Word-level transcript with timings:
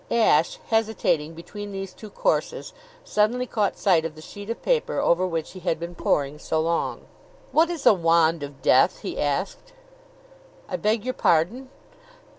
Ashe, 0.09 0.57
hesitating 0.69 1.35
between 1.35 1.71
these 1.71 1.93
two 1.93 2.09
courses, 2.09 2.73
suddenly 3.03 3.45
caught 3.45 3.77
sight 3.77 4.03
of 4.03 4.15
the 4.15 4.21
sheet 4.23 4.49
of 4.49 4.63
paper 4.63 4.97
over 4.97 5.27
which 5.27 5.51
he 5.51 5.59
had 5.59 5.79
been 5.79 5.93
poring 5.93 6.39
so 6.39 6.59
long. 6.59 7.01
"What 7.51 7.69
is 7.69 7.85
a 7.85 7.93
wand 7.93 8.41
of 8.41 8.63
death?" 8.63 9.01
he 9.01 9.19
asked. 9.21 9.73
"I 10.67 10.75
beg 10.77 11.05
your 11.05 11.13
pardon?" 11.13 11.69